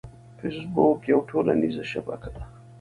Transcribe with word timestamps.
فېسبوک 0.39 0.99
یوه 1.11 1.23
ټولنیزه 1.29 1.83
شبکه 1.91 2.29
ده 2.35 2.43